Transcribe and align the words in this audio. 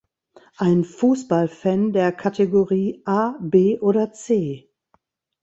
Ein 0.57 0.83
"Fußballfan" 0.83 1.93
der 1.93 2.11
Kategorie 2.11 3.03
A, 3.05 3.37
B 3.39 3.79
oder 3.79 4.11
C? 4.13 4.67